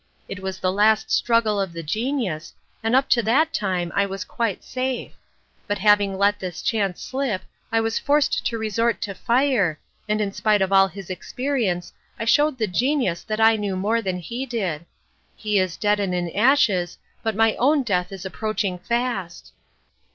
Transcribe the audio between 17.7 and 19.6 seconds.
death is approaching fast."